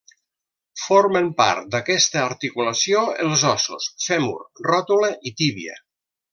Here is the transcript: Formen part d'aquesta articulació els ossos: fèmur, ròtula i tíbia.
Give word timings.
Formen 0.83 1.27
part 1.41 1.67
d'aquesta 1.75 2.23
articulació 2.23 3.05
els 3.27 3.45
ossos: 3.53 3.93
fèmur, 4.09 4.41
ròtula 4.73 5.15
i 5.33 5.37
tíbia. 5.45 5.81